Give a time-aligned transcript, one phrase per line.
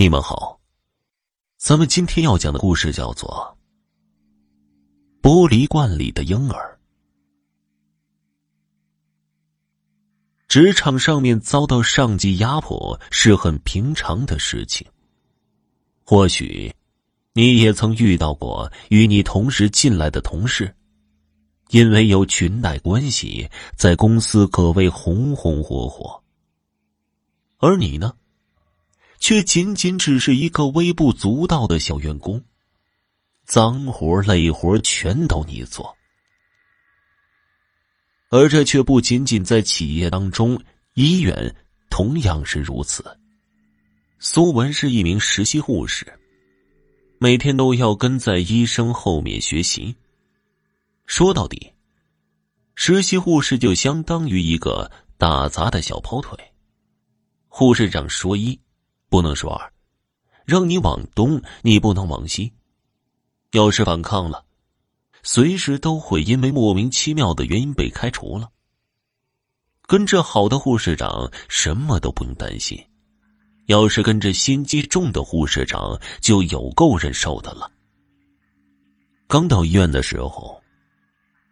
[0.00, 0.60] 你们好，
[1.56, 3.58] 咱们今天要讲的故事叫做
[5.28, 6.78] 《玻璃罐里的婴儿》。
[10.46, 14.86] 职场上面遭到上级压迫是很平常的事情。
[16.04, 16.72] 或许
[17.32, 20.72] 你也曾遇到过与你同时进来的同事，
[21.70, 26.22] 因为有裙带关系，在公司可谓红红火火，
[27.56, 28.14] 而你呢？
[29.18, 32.42] 却仅仅只是一个微不足道的小员工，
[33.44, 35.96] 脏活累活全都你做，
[38.30, 40.60] 而这却不仅仅在企业当中，
[40.94, 41.54] 医院
[41.90, 43.04] 同样是如此。
[44.20, 46.18] 苏文是一名实习护士，
[47.18, 49.94] 每天都要跟在医生后面学习。
[51.06, 51.72] 说到底，
[52.74, 56.38] 实习护士就相当于一个打杂的小跑腿，
[57.48, 58.58] 护士长说一。
[59.08, 59.72] 不能说二，
[60.44, 62.52] 让你往东，你不能往西。
[63.52, 64.44] 要是反抗了，
[65.22, 68.50] 随时都会因为莫名其妙的原因被开除了。
[69.86, 72.78] 跟着好的护士长，什么都不用担心；
[73.64, 77.70] 要是跟着心机重的护士长，就有够忍受的了。
[79.26, 80.62] 刚到医院的时候，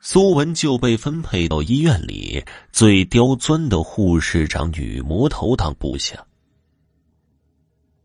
[0.00, 6.26] 苏文就被分配到医院里最刁钻的护士长女魔头当部下。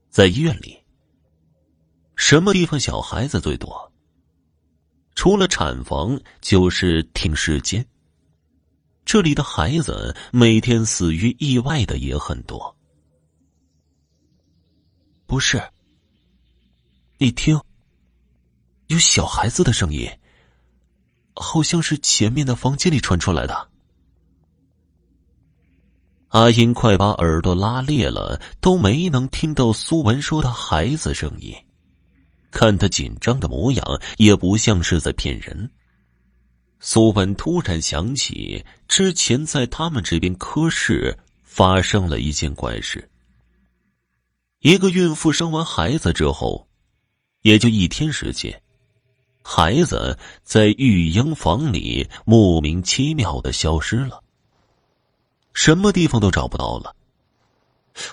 [0.10, 0.78] 在医院里，
[2.16, 3.92] 什么地方小孩子最多？
[5.14, 7.86] 除了产房，就是停尸间。
[9.06, 12.76] 这里的孩子每天死于意外的也很多。
[15.28, 15.62] 不是，
[17.18, 17.62] 你听，
[18.88, 20.10] 有小孩子的声音，
[21.36, 23.69] 好像是前面的房间里传出来的。
[26.30, 31.56] 阿英快把耳朵拉裂了，都没能听到苏文说的孩子声音。
[32.52, 35.72] 看他紧张的模样，也不像是在骗人。
[36.80, 43.10] 苏文突然想起之前在他们这边科室发生了一件怪事：
[44.60, 46.68] 一个孕妇生完孩子之后，
[47.42, 48.62] 也就一天时间，
[49.44, 54.23] 孩子在育婴房里莫名其妙的消失了。
[55.61, 56.95] 什么地方都找不到了，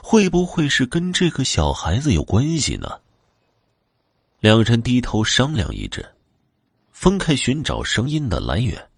[0.03, 2.99] 会不会是跟这个小孩子有关系呢？
[4.41, 6.05] 两人低头商量一阵，
[6.91, 8.89] 分开寻找声音的来源。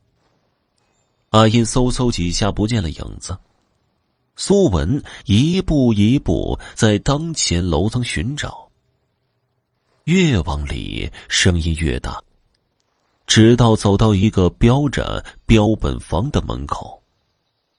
[1.29, 3.37] 阿英嗖嗖几下不见了影子，
[4.35, 8.71] 苏文一步一步在当前楼层寻找，
[10.05, 12.19] 越往里声音越大，
[13.27, 16.95] 直到走到一个标着标本房的门口。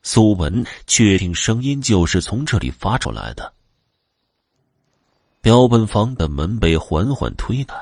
[0.02, 3.54] 苏文确定声音就是从这里发出来的。
[5.42, 7.76] 标本房的门被缓缓推开，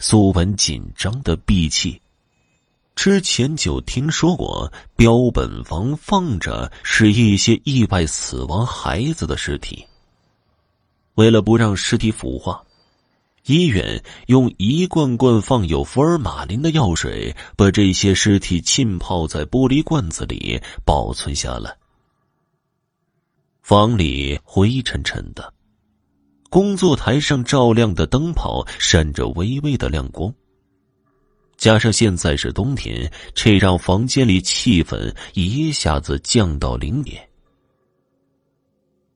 [0.00, 2.00] 苏文紧张的闭气。
[2.94, 9.86] 之前就听说过，标本房放着是一些意外死亡孩子的尸体。
[11.14, 12.64] 为了不让尸体腐化。
[13.48, 21.74] 医院用一罐罐放有福尔马林的药水，把这些尸体浸泡在玻璃罐子里保存下来。
[23.62, 25.52] 房里灰沉沉的，
[26.50, 30.32] 工作台上照亮的灯泡闪着微微的亮光。
[31.56, 37.27] 加上现在是冬天，这让房间里气氛一下子降到零点。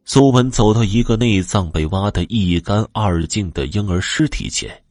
[0.04, 4.82] 苏文走到一个内脏被挖得一干二净的婴儿尸体前，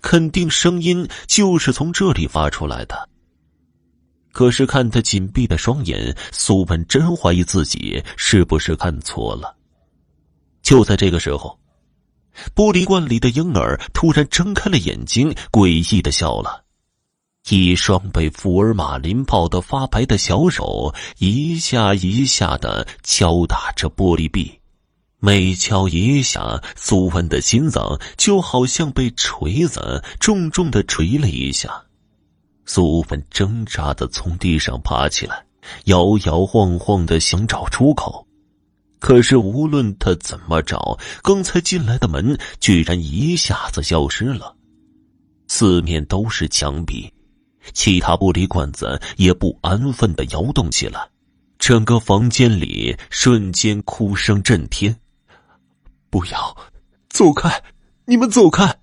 [0.00, 3.08] 肯定声音就是从这里发出来的。
[4.32, 9.56] 可是看他紧闭的双眼，苏文真怀疑自己是不是看错了。
[10.62, 11.58] 就在这个时候，
[12.54, 16.64] 玻璃罐里的婴儿突然睁开了眼睛，诡异的笑了。
[17.50, 24.60] 一双被福尔马林泡得发白的小手，一下一下的敲打着玻璃壁，
[25.18, 31.82] 每敲一下，苏文的心脏就好像被锤子重重的锤了一下。
[32.64, 35.44] 苏文挣扎的从地上爬起来，
[35.86, 38.24] 摇摇晃晃的想找出口，
[39.00, 44.54] 可是无论他怎么找，刚才进来的门居然一下子消失了，
[45.48, 47.12] 四面都是墙壁。
[47.72, 51.08] 其他玻璃罐子也不安分的摇动起来，
[51.58, 54.94] 整个房间里瞬间哭声震天。
[56.10, 56.56] 不要，
[57.08, 57.62] 走开！
[58.04, 58.78] 你们走开！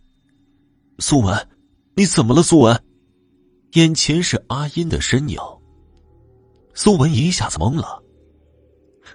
[0.97, 1.47] 苏文，
[1.95, 2.41] 你怎么了？
[2.41, 2.83] 苏文，
[3.73, 5.37] 眼前是阿英的身影。
[6.73, 8.01] 苏文一下子懵了。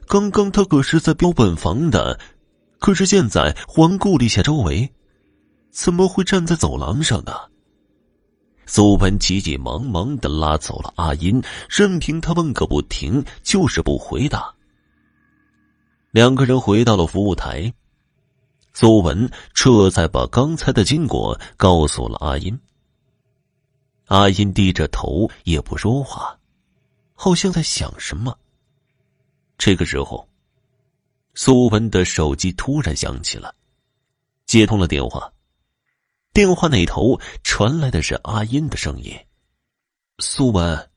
[0.06, 2.20] 刚刚他可是在标本房的，
[2.78, 4.92] 可是现在环顾了一下周围，
[5.70, 7.32] 怎么会站在走廊上呢？
[8.66, 14.54] 苏文急急忙忙的拉走了阿英，任凭他问个不停，就是不回答。
[16.10, 17.72] 两个人回到了服务台，
[18.72, 22.58] 苏文这才把刚才的经过告诉了阿英。
[24.06, 26.38] 阿英低着头也不说话，
[27.14, 28.38] 好像在想什么。
[29.58, 30.28] 这个时候，
[31.34, 33.54] 苏文的手机突然响起了，
[34.46, 35.32] 接通了电话。
[36.34, 39.16] 电话那头传来的是阿英的声音
[40.18, 40.90] ：“苏文，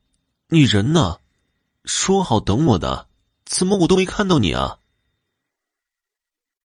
[0.48, 1.18] 你人呢？
[1.84, 3.06] 说好等我的，
[3.46, 4.78] 怎么我都没看到你啊？”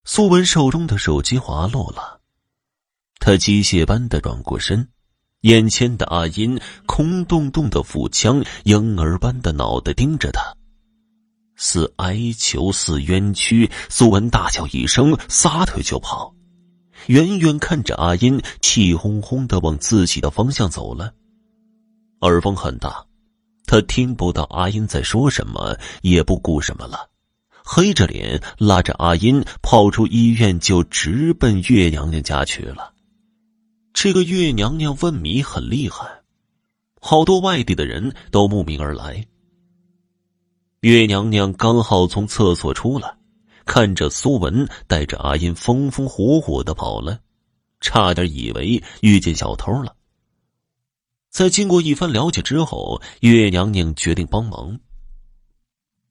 [0.06, 2.20] 苏文手中的手机滑落了，
[3.20, 4.90] 他机械般的转过身，
[5.42, 10.42] 眼前的阿英空洞洞的腹腔，婴儿般的脑袋盯着他，
[11.56, 13.70] 似哀求似冤屈。
[13.88, 16.34] 苏文大叫一声，撒腿就跑。
[17.08, 21.14] 远远看着阿音气哄哄的往自己的方向走了，
[22.22, 23.06] 耳风很大，
[23.66, 27.10] 他听不到阿音在说什么，也不顾什么了，
[27.64, 32.94] 黑着脸拉着阿音跑出医院，就直奔月娘娘家去了。
[33.94, 36.22] 这个月娘娘问米很厉害，
[37.00, 39.26] 好多外地的人都慕名而来。
[40.80, 43.16] 月娘娘刚好从厕所出来。
[43.66, 47.20] 看着苏文带着阿英风风火火的跑了，
[47.82, 49.96] 差点以为遇见小偷了。
[51.30, 54.80] 在经过一番了解之后，岳娘娘决定帮忙。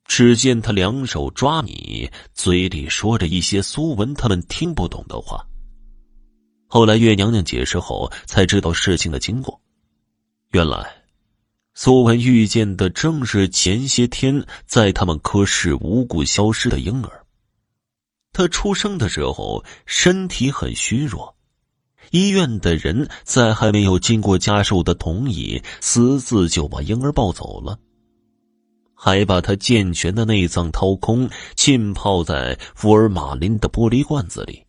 [0.04, 5.46] 只见她两手抓米，嘴里说着一些苏文他们听不懂的话。
[6.66, 9.60] 后来岳娘娘解释后，才知道事情的经过。
[10.50, 10.92] 原来，
[11.74, 17.21] 苏文遇见的正是前些天在他们科室无故消失的婴儿。
[18.32, 21.36] 他出生的时候身体很虚弱，
[22.12, 27.78] 医院的人在还没有经过家属的同意，私自就把婴儿抱走了，
[28.94, 34.64] 还把他健全的内脏掏空，浸泡在福尔马林的玻璃罐子里。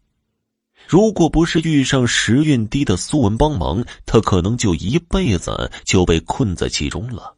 [0.85, 7.33] 如果不是遇上时运低的苏文帮忙，他可能就一辈子就被困在其中了，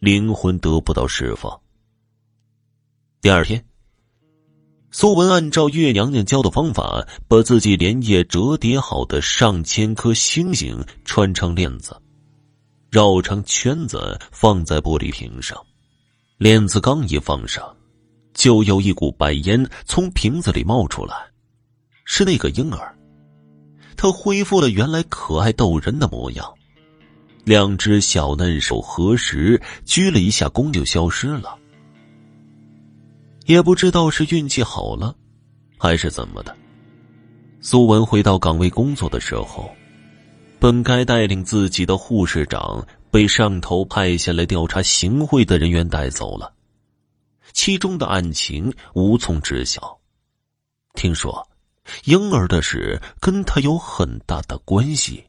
[0.00, 1.60] 灵魂得不到释放。
[3.20, 3.64] 第二天。
[4.90, 11.94] 苏文按照岳娘娘教的方法，把自己连夜折叠好的上千颗星星穿成链子，
[12.90, 15.58] 绕成圈子放在玻璃瓶上。
[16.38, 17.76] 链子刚一放上，
[18.32, 21.14] 就有一股白烟从瓶子里冒出来，
[22.06, 22.96] 是那个婴儿。
[23.94, 26.54] 他恢复了原来可爱逗人的模样，
[27.44, 31.58] 两只小嫩手合十，鞠了一下躬就消失了。
[33.48, 35.16] 也不知道是运气好了，
[35.78, 36.54] 还是怎么的。
[37.62, 39.70] 苏文回到岗位工作的时候，
[40.58, 46.52] 本该带领自己的护士长被上头派下来调查行贿的人员带走了，
[47.54, 49.98] 其中的案情无从知晓。
[50.92, 51.48] 听说，
[52.04, 55.24] 婴儿的事跟他有很大的关系。